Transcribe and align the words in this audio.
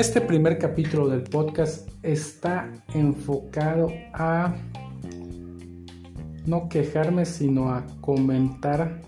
este 0.00 0.22
primer 0.22 0.56
capítulo 0.56 1.10
del 1.10 1.24
podcast 1.24 1.86
está 2.02 2.72
enfocado 2.94 3.92
a 4.14 4.56
no 6.46 6.70
quejarme, 6.70 7.26
sino 7.26 7.68
a 7.68 7.84
comentar 8.00 9.02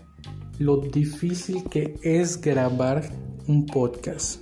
lo 0.59 0.77
difícil 0.77 1.63
que 1.67 1.95
es 2.03 2.39
grabar 2.39 3.01
un 3.47 3.65
podcast. 3.65 4.41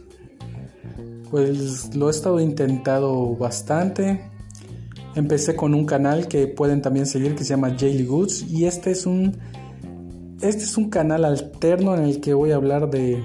Pues 1.30 1.96
lo 1.96 2.10
he 2.10 2.12
estado 2.12 2.42
intentando 2.42 3.34
bastante. 3.40 4.30
Empecé 5.16 5.56
con 5.56 5.74
un 5.74 5.86
canal 5.86 6.28
que 6.28 6.48
pueden 6.48 6.82
también 6.82 7.06
seguir 7.06 7.34
que 7.34 7.46
se 7.46 7.52
llama 7.52 7.78
Jaylee 7.80 8.06
Goods 8.06 8.46
y 8.52 8.66
este 8.66 8.92
es 8.92 9.06
un 9.06 9.38
este 10.42 10.66
es 10.66 10.76
un 10.76 10.90
canal 10.90 11.24
alterno 11.24 11.96
en 11.96 12.04
el 12.04 12.20
que 12.20 12.34
voy 12.34 12.52
a 12.52 12.56
hablar 12.56 12.90
de 12.90 13.24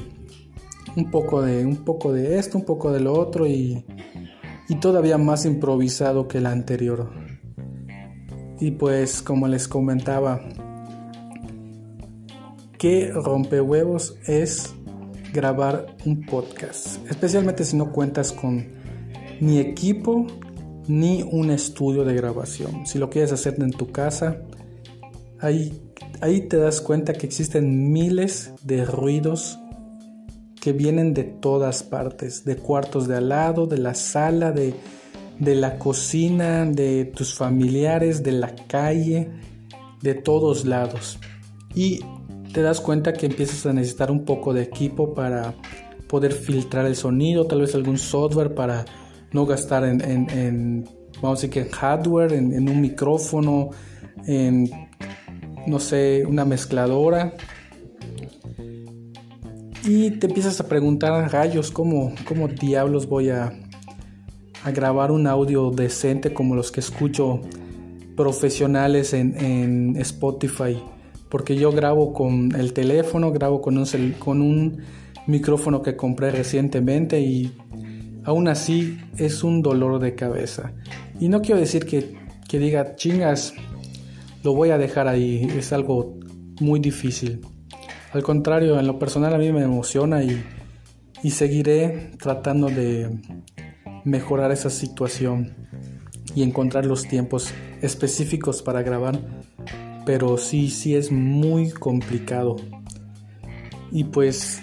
un 0.96 1.10
poco 1.10 1.42
de 1.42 1.64
un 1.64 1.84
poco 1.84 2.12
de 2.12 2.38
esto, 2.38 2.58
un 2.58 2.64
poco 2.64 2.90
de 2.90 3.00
lo 3.00 3.12
otro 3.12 3.46
y, 3.46 3.84
y 4.68 4.74
todavía 4.76 5.18
más 5.18 5.44
improvisado 5.44 6.26
que 6.26 6.38
el 6.38 6.46
anterior. 6.46 7.10
Y 8.58 8.72
pues 8.72 9.20
como 9.20 9.46
les 9.46 9.68
comentaba, 9.68 10.40
qué 12.78 13.10
rompehuevos 13.12 14.16
es 14.26 14.74
grabar 15.32 15.94
un 16.06 16.24
podcast, 16.24 17.06
especialmente 17.10 17.64
si 17.64 17.76
no 17.76 17.92
cuentas 17.92 18.32
con 18.32 18.66
ni 19.40 19.58
equipo 19.58 20.26
ni 20.88 21.22
un 21.22 21.50
estudio 21.50 22.04
de 22.04 22.14
grabación. 22.14 22.86
Si 22.86 22.98
lo 22.98 23.10
quieres 23.10 23.32
hacer 23.32 23.56
en 23.60 23.72
tu 23.72 23.92
casa, 23.92 24.38
ahí, 25.40 25.82
ahí 26.22 26.42
te 26.42 26.56
das 26.56 26.80
cuenta 26.80 27.12
que 27.12 27.26
existen 27.26 27.92
miles 27.92 28.52
de 28.62 28.86
ruidos 28.86 29.58
que 30.66 30.72
vienen 30.72 31.14
de 31.14 31.22
todas 31.22 31.84
partes, 31.84 32.44
de 32.44 32.56
cuartos 32.56 33.06
de 33.06 33.18
al 33.18 33.28
lado, 33.28 33.68
de 33.68 33.78
la 33.78 33.94
sala, 33.94 34.50
de, 34.50 34.74
de 35.38 35.54
la 35.54 35.78
cocina, 35.78 36.64
de 36.64 37.04
tus 37.04 37.34
familiares, 37.34 38.24
de 38.24 38.32
la 38.32 38.52
calle, 38.66 39.30
de 40.02 40.14
todos 40.14 40.64
lados. 40.64 41.20
Y 41.72 42.00
te 42.52 42.62
das 42.62 42.80
cuenta 42.80 43.12
que 43.12 43.26
empiezas 43.26 43.64
a 43.64 43.72
necesitar 43.72 44.10
un 44.10 44.24
poco 44.24 44.52
de 44.52 44.62
equipo 44.62 45.14
para 45.14 45.54
poder 46.08 46.32
filtrar 46.32 46.84
el 46.84 46.96
sonido, 46.96 47.46
tal 47.46 47.60
vez 47.60 47.76
algún 47.76 47.96
software 47.96 48.52
para 48.52 48.86
no 49.30 49.46
gastar 49.46 49.84
en, 49.84 50.84
vamos 51.22 51.38
a 51.38 51.42
decir 51.42 51.50
que 51.50 51.60
en 51.60 51.68
hardware, 51.68 52.32
en, 52.32 52.68
un 52.68 52.80
micrófono, 52.80 53.70
en, 54.26 54.68
no 55.68 55.78
sé, 55.78 56.24
una 56.26 56.44
mezcladora. 56.44 57.34
Y 59.86 60.10
te 60.12 60.26
empiezas 60.26 60.60
a 60.60 60.68
preguntar, 60.68 61.32
rayos, 61.32 61.70
¿cómo, 61.70 62.14
cómo 62.26 62.48
diablos 62.48 63.08
voy 63.08 63.30
a, 63.30 63.52
grabar 64.74 65.12
un 65.12 65.28
audio 65.28 65.70
decente 65.70 66.34
como 66.34 66.56
los 66.56 66.72
que 66.72 66.80
escucho 66.80 67.40
profesionales 68.16 69.12
en, 69.12 69.38
en 69.38 69.96
Spotify? 69.96 70.76
porque 71.28 71.56
yo 71.56 71.72
grabo 71.72 72.12
con 72.12 72.54
el 72.54 72.72
teléfono, 72.72 73.32
grabo 73.32 73.60
con 73.60 73.78
un, 73.78 73.86
con 74.18 74.40
un 74.40 74.78
micrófono 75.26 75.82
que 75.82 75.96
compré 75.96 76.30
recientemente 76.30 77.20
y 77.20 77.52
aún 78.24 78.48
así 78.48 78.98
es 79.16 79.42
un 79.42 79.62
dolor 79.62 80.00
de 80.00 80.14
cabeza. 80.14 80.72
Y 81.18 81.28
no 81.28 81.42
quiero 81.42 81.60
decir 81.60 81.84
que, 81.84 82.16
que 82.48 82.58
diga 82.58 82.94
chingas, 82.96 83.54
lo 84.44 84.54
voy 84.54 84.70
a 84.70 84.78
dejar 84.78 85.08
ahí, 85.08 85.46
es 85.56 85.72
algo 85.72 86.18
muy 86.60 86.80
difícil. 86.80 87.40
Al 88.16 88.22
contrario, 88.22 88.78
en 88.80 88.86
lo 88.86 88.98
personal 88.98 89.34
a 89.34 89.38
mí 89.38 89.52
me 89.52 89.62
emociona 89.62 90.22
y, 90.22 90.42
y 91.22 91.30
seguiré 91.30 92.12
tratando 92.18 92.68
de 92.68 93.10
mejorar 94.04 94.50
esa 94.52 94.70
situación 94.70 95.54
y 96.34 96.42
encontrar 96.42 96.86
los 96.86 97.06
tiempos 97.06 97.52
específicos 97.82 98.62
para 98.62 98.82
grabar 98.82 99.20
pero 100.06 100.38
sí, 100.38 100.70
sí 100.70 100.94
es 100.94 101.10
muy 101.10 101.70
complicado. 101.70 102.56
Y 103.90 104.04
pues 104.04 104.62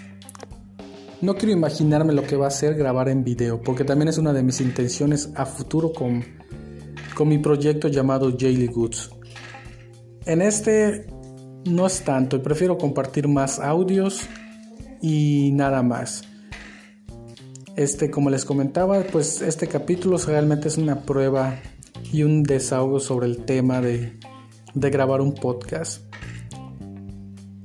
no 1.21 1.35
quiero 1.35 1.51
imaginarme 1.51 2.13
lo 2.13 2.23
que 2.23 2.37
va 2.37 2.47
a 2.47 2.51
ser 2.51 2.75
grabar 2.75 3.09
en 3.09 3.23
video, 3.23 3.61
porque 3.61 3.83
también 3.83 4.07
es 4.07 4.17
una 4.17 4.33
de 4.33 4.41
mis 4.41 4.61
intenciones 4.61 5.31
a 5.35 5.45
futuro 5.45 5.91
con, 5.91 6.23
con 7.13 7.27
mi 7.27 7.37
proyecto 7.37 7.89
llamado 7.89 8.31
Jaylee 8.35 8.67
Goods. 8.67 9.11
En 10.25 10.41
este 10.41 11.07
no 11.65 11.85
es 11.85 12.03
tanto, 12.03 12.41
prefiero 12.41 12.77
compartir 12.77 13.27
más 13.27 13.59
audios 13.59 14.21
y 15.01 15.51
nada 15.53 15.83
más. 15.83 16.23
Este, 17.75 18.11
como 18.11 18.29
les 18.29 18.45
comentaba, 18.45 19.01
pues 19.11 19.41
este 19.41 19.67
capítulo 19.67 20.17
realmente 20.17 20.67
es 20.67 20.77
una 20.77 21.01
prueba 21.01 21.59
y 22.11 22.23
un 22.23 22.43
desahogo 22.43 22.99
sobre 22.99 23.27
el 23.27 23.45
tema 23.45 23.81
de 23.81 24.19
grabar 24.75 25.21
un 25.21 25.33
podcast. 25.33 26.01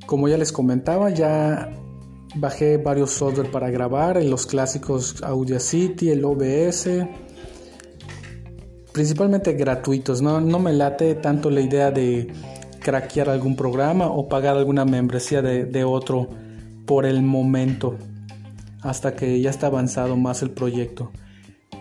Como 0.07 0.29
ya 0.29 0.39
les 0.39 0.53
comentaba, 0.53 1.11
ya 1.11 1.71
bajé 2.35 2.77
varios 2.77 3.11
software 3.11 3.51
para 3.51 3.71
grabar, 3.71 4.23
los 4.23 4.47
clásicos 4.47 5.23
Audacity, 5.23 6.11
el 6.11 6.25
OBS, 6.25 6.89
principalmente 8.93 9.53
gratuitos. 9.55 10.23
No, 10.23 10.41
no 10.41 10.59
me 10.59 10.73
late 10.73 11.15
tanto 11.17 11.51
la 11.51 11.61
idea 11.61 11.91
de 11.91 12.33
craquear 12.89 13.29
algún 13.29 13.55
programa 13.55 14.07
o 14.07 14.31
pagar 14.31 14.57
alguna 14.57 14.87
membresía 14.87 15.43
de, 15.43 15.85
otro 15.85 16.27
por 16.87 17.05
el 17.05 17.21
momento, 17.21 17.99
hasta 18.81 19.15
que 19.15 19.39
ya 19.43 19.51
está 19.51 19.67
avanzado 19.67 20.17
más 20.17 20.41
el 20.41 20.53
proyecto. 20.53 21.13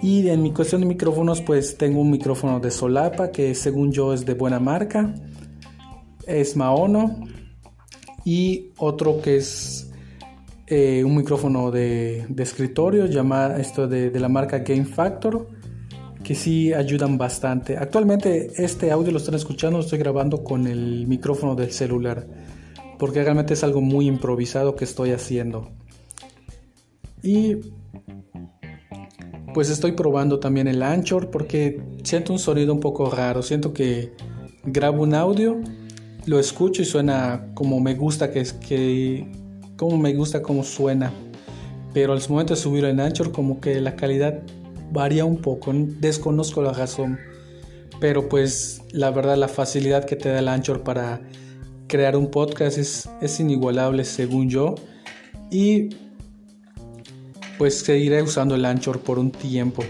Y 0.01 0.27
en 0.27 0.43
mi 0.43 0.51
cuestión 0.51 0.81
de 0.81 0.87
micrófonos, 0.87 1.39
pues 1.39 1.77
tengo 1.77 2.01
un 2.01 2.11
micrófono 2.11 2.59
de 2.59 2.71
solapa 2.71 3.31
que 3.31 3.55
según 3.55 3.93
yo 3.93 4.13
es 4.13 4.25
de 4.25 4.33
buena 4.33 4.59
marca. 4.59 5.15
Es 6.25 6.57
Maono. 6.57 7.21
Y 8.25 8.73
otro 8.77 9.21
que 9.21 9.37
es 9.37 9.89
eh, 10.67 11.05
un 11.05 11.15
micrófono 11.15 11.71
de, 11.71 12.27
escritorio 12.37 13.05
llamado 13.05 13.55
esto 13.55 13.87
de, 13.87 14.09
de, 14.09 14.19
la 14.19 14.27
marca 14.27 14.59
Game 14.59 14.83
Factor. 14.83 15.47
Que 16.27 16.35
sí 16.35 16.73
ayudan 16.73 17.17
bastante. 17.17 17.77
Actualmente 17.77 18.51
este 18.57 18.91
audio 18.91 19.13
lo 19.13 19.17
están 19.17 19.35
escuchando, 19.35 19.77
lo 19.77 19.83
estoy 19.85 19.97
grabando 19.97 20.43
con 20.43 20.67
el 20.67 21.07
micrófono 21.07 21.55
del 21.55 21.71
celular. 21.71 22.27
Porque 22.99 23.23
realmente 23.23 23.53
es 23.53 23.63
algo 23.63 23.79
muy 23.79 24.07
improvisado 24.07 24.75
que 24.75 24.83
estoy 24.83 25.11
haciendo. 25.11 25.71
Y 27.23 27.55
pues 29.53 29.69
estoy 29.69 29.93
probando 29.93 30.37
también 30.37 30.67
el 30.67 30.83
Anchor 30.83 31.31
porque 31.31 31.81
siento 32.03 32.33
un 32.33 32.39
sonido 32.39 32.73
un 32.73 32.81
poco 32.81 33.09
raro. 33.09 33.41
Siento 33.41 33.71
que 33.71 34.11
grabo 34.65 35.03
un 35.03 35.13
audio, 35.13 35.61
lo 36.25 36.39
escucho 36.39 36.81
y 36.81 36.85
suena 36.85 37.51
como 37.53 37.79
me 37.79 37.95
gusta 37.95 38.31
que, 38.31 38.45
que 38.67 39.31
como 39.77 39.97
me 39.97 40.13
gusta 40.13 40.41
cómo 40.41 40.65
suena. 40.65 41.09
Pero 41.93 42.11
al 42.11 42.19
momento 42.27 42.53
de 42.53 42.59
subirlo 42.59 42.89
en 42.89 42.99
Anchor 42.99 43.31
como 43.31 43.61
que 43.61 43.79
la 43.79 43.95
calidad 43.95 44.43
varía 44.91 45.25
un 45.25 45.37
poco. 45.37 45.71
Desconozco 45.73 46.61
la 46.61 46.73
razón. 46.73 47.19
Pero 47.99 48.29
pues 48.29 48.81
la 48.91 49.11
verdad 49.11 49.37
la 49.37 49.47
facilidad 49.47 50.05
que 50.05 50.15
te 50.15 50.29
da 50.29 50.39
el 50.39 50.47
Anchor 50.47 50.83
para 50.83 51.21
crear 51.87 52.15
un 52.15 52.29
podcast 52.29 52.77
es, 52.77 53.09
es 53.21 53.39
inigualable 53.39 54.03
según 54.05 54.49
yo. 54.49 54.75
Y 55.49 55.89
pues 57.57 57.79
seguiré 57.79 58.21
usando 58.21 58.55
el 58.55 58.65
Anchor 58.65 58.99
por 58.99 59.17
un 59.17 59.31
tiempo. 59.31 59.83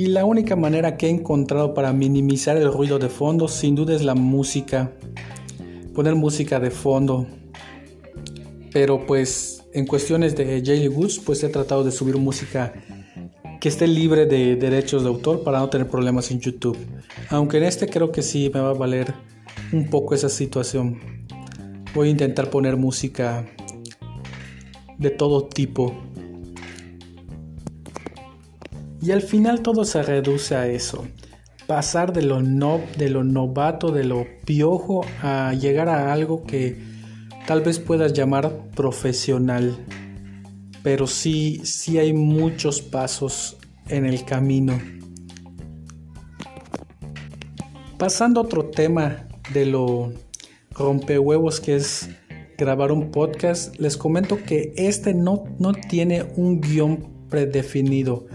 Y 0.00 0.06
la 0.06 0.24
única 0.24 0.56
manera 0.56 0.96
que 0.96 1.08
he 1.08 1.10
encontrado 1.10 1.74
para 1.74 1.92
minimizar 1.92 2.56
el 2.56 2.72
ruido 2.72 2.98
de 2.98 3.10
fondo 3.10 3.48
sin 3.48 3.74
duda 3.74 3.94
es 3.94 4.02
la 4.02 4.14
música. 4.14 4.92
Poner 5.94 6.14
música 6.14 6.58
de 6.58 6.70
fondo. 6.70 7.26
Pero 8.72 9.06
pues 9.06 9.64
en 9.72 9.86
cuestiones 9.86 10.36
de 10.36 10.62
Jaylee 10.64 10.88
Woods 10.88 11.18
pues 11.18 11.42
he 11.42 11.48
tratado 11.48 11.84
de 11.84 11.90
subir 11.90 12.16
música 12.16 12.72
que 13.60 13.68
esté 13.68 13.86
libre 13.86 14.26
de 14.26 14.56
derechos 14.56 15.02
de 15.02 15.08
autor 15.08 15.42
para 15.42 15.58
no 15.58 15.68
tener 15.68 15.86
problemas 15.86 16.30
en 16.30 16.40
YouTube. 16.40 16.78
Aunque 17.28 17.58
en 17.58 17.64
este 17.64 17.88
creo 17.88 18.10
que 18.10 18.22
sí 18.22 18.50
me 18.52 18.60
va 18.60 18.70
a 18.70 18.74
valer 18.74 19.12
un 19.72 19.90
poco 19.90 20.14
esa 20.14 20.28
situación. 20.28 20.98
Voy 21.94 22.08
a 22.08 22.10
intentar 22.10 22.48
poner 22.50 22.76
música 22.76 23.46
de 24.98 25.10
todo 25.10 25.44
tipo. 25.44 25.94
Y 29.02 29.12
al 29.12 29.22
final 29.22 29.60
todo 29.60 29.84
se 29.84 30.02
reduce 30.02 30.54
a 30.54 30.66
eso. 30.66 31.06
Pasar 31.66 32.12
de 32.12 32.22
lo, 32.22 32.42
no, 32.42 32.80
de 32.96 33.10
lo 33.10 33.24
novato, 33.24 33.92
de 33.92 34.04
lo 34.04 34.26
piojo, 34.44 35.04
a 35.22 35.52
llegar 35.54 35.88
a 35.88 36.12
algo 36.12 36.44
que 36.44 36.89
tal 37.50 37.62
vez 37.62 37.80
puedas 37.80 38.12
llamar 38.12 38.68
profesional. 38.76 39.76
Pero 40.84 41.08
sí, 41.08 41.60
sí 41.64 41.98
hay 41.98 42.12
muchos 42.12 42.80
pasos 42.80 43.56
en 43.88 44.06
el 44.06 44.24
camino. 44.24 44.80
Pasando 47.98 48.38
a 48.38 48.44
otro 48.44 48.66
tema 48.66 49.26
de 49.52 49.66
lo 49.66 50.12
rompehuevos 50.70 51.58
que 51.58 51.74
es 51.74 52.08
grabar 52.56 52.92
un 52.92 53.10
podcast, 53.10 53.76
les 53.80 53.96
comento 53.96 54.38
que 54.44 54.72
este 54.76 55.12
no, 55.12 55.42
no 55.58 55.72
tiene 55.72 56.22
un 56.36 56.60
guion 56.60 57.26
predefinido. 57.28 58.28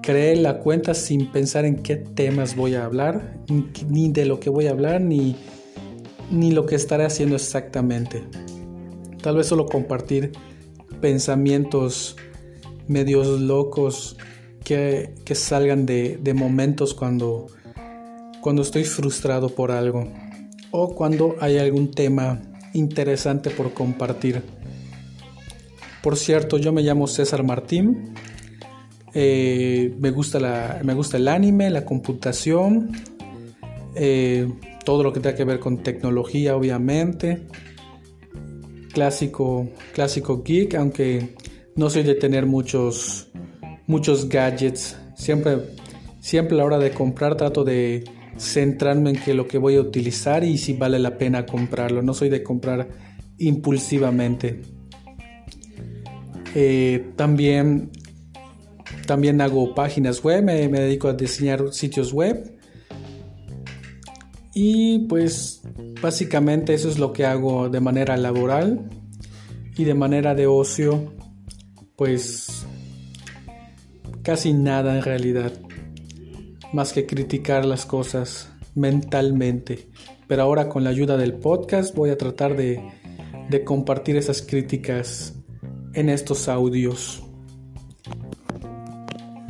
Creé 0.00 0.36
la 0.36 0.60
cuenta 0.60 0.94
sin 0.94 1.26
pensar 1.32 1.64
en 1.64 1.82
qué 1.82 1.96
temas 1.96 2.54
voy 2.54 2.76
a 2.76 2.84
hablar, 2.84 3.36
ni 3.88 4.12
de 4.12 4.26
lo 4.26 4.38
que 4.38 4.48
voy 4.48 4.68
a 4.68 4.70
hablar, 4.70 5.00
ni, 5.00 5.34
ni 6.30 6.52
lo 6.52 6.66
que 6.66 6.74
estaré 6.74 7.04
haciendo 7.04 7.36
exactamente. 7.36 8.24
Tal 9.22 9.36
vez 9.36 9.46
solo 9.46 9.66
compartir 9.66 10.32
pensamientos 11.00 12.16
medios 12.86 13.40
locos 13.40 14.16
que, 14.62 15.14
salgan 15.34 15.86
de, 15.86 16.18
de, 16.22 16.34
momentos 16.34 16.94
cuando, 16.94 17.46
cuando 18.40 18.62
estoy 18.62 18.84
frustrado 18.84 19.48
por 19.50 19.70
algo 19.70 20.08
o 20.70 20.94
cuando 20.94 21.36
hay 21.40 21.58
algún 21.58 21.90
tema 21.90 22.42
interesante 22.72 23.50
por 23.50 23.72
compartir. 23.72 24.42
Por 26.02 26.16
cierto, 26.16 26.58
yo 26.58 26.72
me 26.72 26.82
llamo 26.82 27.06
César 27.06 27.44
Martín. 27.44 28.12
Eh, 29.14 29.94
me, 29.98 30.10
gusta 30.10 30.40
la, 30.40 30.80
me 30.82 30.92
gusta 30.92 31.16
el 31.16 31.28
anime, 31.28 31.70
la 31.70 31.84
computación, 31.84 32.90
eh, 33.94 34.52
todo 34.84 35.02
lo 35.02 35.12
que 35.12 35.20
tenga 35.20 35.36
que 35.36 35.44
ver 35.44 35.58
con 35.58 35.82
tecnología, 35.82 36.56
obviamente. 36.56 37.46
Clásico, 38.92 39.68
clásico 39.92 40.42
geek, 40.42 40.74
aunque 40.74 41.34
no 41.76 41.90
soy 41.90 42.04
de 42.04 42.14
tener 42.14 42.46
muchos, 42.46 43.28
muchos 43.86 44.28
gadgets. 44.28 44.96
Siempre, 45.16 45.58
siempre 46.20 46.54
a 46.54 46.58
la 46.58 46.64
hora 46.64 46.78
de 46.78 46.90
comprar 46.90 47.36
trato 47.36 47.64
de 47.64 48.04
centrarme 48.36 49.10
en 49.10 49.16
que 49.16 49.34
lo 49.34 49.46
que 49.46 49.58
voy 49.58 49.76
a 49.76 49.80
utilizar 49.80 50.44
y 50.44 50.58
si 50.58 50.74
vale 50.74 50.98
la 50.98 51.18
pena 51.18 51.46
comprarlo. 51.46 52.02
No 52.02 52.14
soy 52.14 52.28
de 52.28 52.42
comprar 52.42 52.88
impulsivamente. 53.38 54.62
Eh, 56.54 57.10
también, 57.16 57.90
también 59.06 59.40
hago 59.40 59.74
páginas 59.74 60.22
web, 60.22 60.44
me, 60.44 60.68
me 60.68 60.80
dedico 60.80 61.08
a 61.08 61.14
diseñar 61.14 61.72
sitios 61.72 62.12
web. 62.12 62.54
Y 64.54 65.00
pues 65.00 65.62
básicamente 66.00 66.74
eso 66.74 66.88
es 66.88 66.98
lo 66.98 67.12
que 67.12 67.26
hago 67.26 67.68
de 67.68 67.80
manera 67.80 68.16
laboral 68.16 68.88
y 69.76 69.84
de 69.84 69.94
manera 69.94 70.34
de 70.34 70.46
ocio, 70.46 71.12
pues 71.96 72.64
casi 74.22 74.52
nada 74.52 74.96
en 74.96 75.02
realidad 75.02 75.52
más 76.72 76.92
que 76.92 77.06
criticar 77.06 77.64
las 77.64 77.84
cosas 77.84 78.48
mentalmente. 78.74 79.88
Pero 80.26 80.42
ahora 80.42 80.68
con 80.68 80.84
la 80.84 80.90
ayuda 80.90 81.16
del 81.16 81.34
podcast 81.34 81.94
voy 81.94 82.10
a 82.10 82.18
tratar 82.18 82.56
de, 82.56 82.82
compartir 83.64 84.16
esas 84.16 84.42
críticas 84.42 85.34
en 85.92 86.08
estos 86.08 86.48
audios. 86.48 87.22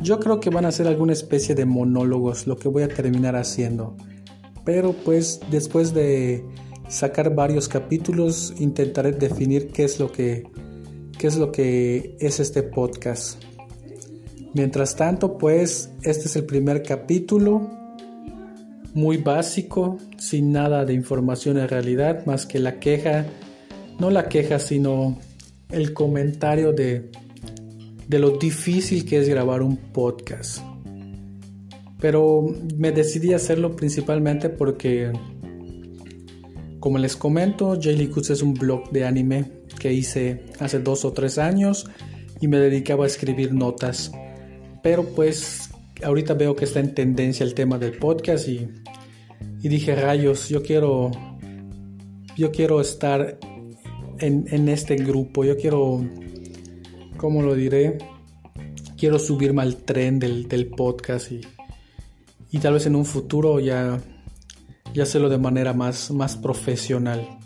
Yo 0.01 0.19
creo 0.19 0.39
que 0.39 0.51
van 0.51 0.65
a 0.65 0.71
ser 0.71 0.87
alguna 0.87 1.13
especie 1.13 1.55
de 1.55 1.65
monólogos 1.65 2.45
lo 2.45 2.57
que 2.57 2.67
voy 2.67 2.83
a 2.83 2.87
terminar 2.87 3.35
haciendo. 3.35 3.97
Pero 4.65 4.93
pues 4.93 5.39
después 5.49 5.93
de 5.93 6.43
sacar 6.89 7.33
varios 7.33 7.69
capítulos 7.69 8.53
intentaré 8.59 9.11
definir 9.11 9.69
qué 9.69 9.85
es 9.85 9.99
lo 9.99 10.11
que 10.11 10.43
qué 11.17 11.27
es 11.27 11.37
lo 11.37 11.51
que 11.51 12.17
es 12.19 12.39
este 12.39 12.63
podcast. 12.63 13.41
Mientras 14.53 14.95
tanto, 14.95 15.37
pues 15.37 15.89
este 16.03 16.27
es 16.27 16.35
el 16.35 16.45
primer 16.45 16.83
capítulo, 16.83 17.69
muy 18.93 19.17
básico, 19.17 19.97
sin 20.17 20.51
nada 20.51 20.85
de 20.85 20.93
información 20.93 21.57
en 21.57 21.67
realidad, 21.67 22.25
más 22.25 22.45
que 22.45 22.59
la 22.59 22.79
queja, 22.79 23.25
no 23.99 24.09
la 24.09 24.29
queja, 24.29 24.59
sino 24.59 25.17
el 25.69 25.93
comentario 25.93 26.71
de, 26.71 27.11
de 28.07 28.19
lo 28.19 28.31
difícil 28.31 29.05
que 29.05 29.19
es 29.19 29.27
grabar 29.27 29.61
un 29.61 29.75
podcast. 29.77 30.61
Pero 31.99 32.45
me 32.77 32.91
decidí 32.91 33.33
hacerlo 33.33 33.75
principalmente 33.75 34.49
porque, 34.49 35.11
como 36.79 36.97
les 36.97 37.15
comento, 37.15 37.79
Jaylee 37.81 38.09
Kutz 38.09 38.31
es 38.31 38.41
un 38.41 38.53
blog 38.53 38.91
de 38.91 39.05
anime 39.05 39.45
que 39.79 39.93
hice 39.93 40.45
hace 40.59 40.79
dos 40.79 41.05
o 41.05 41.13
tres 41.13 41.37
años 41.37 41.85
y 42.41 42.47
me 42.47 42.57
dedicaba 42.57 43.05
a 43.05 43.07
escribir 43.07 43.53
notas 43.53 44.11
pero 44.85 45.03
pues 45.03 45.71
ahorita 46.03 46.35
veo 46.35 46.55
que 46.55 46.65
está 46.65 46.79
en 46.79 46.93
tendencia 46.93 47.43
el 47.43 47.55
tema 47.55 47.79
del 47.79 47.97
podcast 47.97 48.47
y, 48.47 48.69
dije, 49.63 49.95
rayos, 49.95 50.47
yo 50.47 50.61
quiero, 50.61 51.09
yo 52.37 52.51
quiero 52.51 52.79
estar 52.79 53.39
en, 54.19 54.69
este 54.69 54.95
grupo, 54.97 55.43
yo 55.43 55.57
quiero, 55.57 56.07
¿cómo 57.17 57.41
lo 57.41 57.55
diré? 57.55 57.97
Quiero 58.95 59.17
subirme 59.17 59.63
al 59.63 59.77
tren 59.77 60.19
del, 60.19 60.67
podcast 60.77 61.31
y, 61.31 61.41
y, 62.55 62.59
tal 62.59 62.73
vez 62.73 62.85
en 62.85 62.95
un 62.95 63.05
futuro 63.05 63.59
ya, 63.59 63.99
ya 64.93 65.03
hacerlo 65.03 65.29
de 65.29 65.37
manera 65.37 65.73
más, 65.73 66.11
más 66.11 66.37
profesional. 66.37 67.37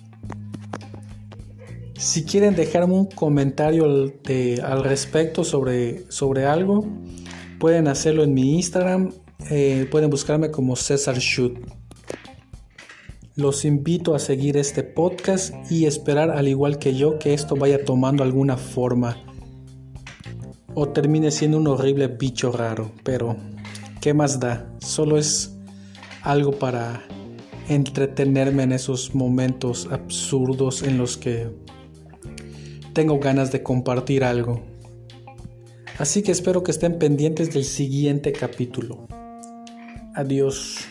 Si 1.98 2.24
quieren 2.24 2.56
dejarme 2.56 2.94
un 2.94 3.08
comentario 3.08 3.86
al 3.86 4.84
respecto 4.84 5.44
sobre, 5.44 6.10
sobre 6.10 6.46
algo, 6.46 6.86
Pueden 7.60 7.90
hacerlo 7.90 8.24
en 8.24 8.34
mi 8.34 8.56
Instagram, 8.56 9.12
eh, 9.50 9.86
pueden 9.92 10.10
buscarme 10.10 10.50
como 10.50 10.78
César 10.78 11.18
Shoot. 11.18 11.58
Los 13.36 13.66
invito 13.66 14.16
a 14.16 14.20
seguir 14.20 14.56
este 14.56 14.82
podcast 14.82 15.54
y 15.70 15.86
esperar 15.86 16.32
al 16.32 16.48
igual 16.48 16.80
que 16.80 16.96
yo 16.96 17.20
que 17.20 17.34
esto 17.34 17.58
vaya 17.58 17.84
tomando 17.84 18.24
alguna 18.24 18.56
forma 18.56 19.18
o 20.74 20.88
termine 20.88 21.32
siendo 21.32 21.58
un 21.58 21.68
horrible 21.68 22.08
bicho 22.08 22.50
raro, 22.54 22.92
pero 23.04 23.36
¿qué 24.02 24.14
más 24.14 24.40
da? 24.40 24.70
Solo 24.80 25.18
es 25.18 25.58
algo 26.22 26.52
para 26.52 27.04
entretenerme 27.68 28.64
en 28.64 28.72
esos 28.72 29.14
momentos 29.14 29.88
absurdos 29.92 30.84
en 30.84 30.98
los 30.98 31.18
que 31.18 31.50
tengo 32.94 33.20
ganas 33.20 33.52
de 33.52 33.64
compartir 33.64 34.24
algo. 34.24 34.62
Así 35.98 36.24
que 36.24 36.32
espero 36.32 36.64
que 36.64 36.72
estén 36.72 36.98
pendientes 36.98 37.54
del 37.54 37.66
siguiente 37.66 38.32
capítulo. 38.32 39.08
Adiós. 40.16 40.89